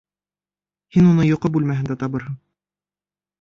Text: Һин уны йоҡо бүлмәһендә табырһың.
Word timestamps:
Һин 0.95 1.09
уны 1.09 1.25
йоҡо 1.27 1.51
бүлмәһендә 1.59 1.99
табырһың. 2.05 2.41